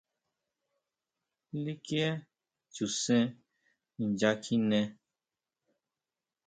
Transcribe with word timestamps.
¿Likie 1.63 2.07
Chuʼsén 2.73 3.25
inchakjine? 4.01 4.79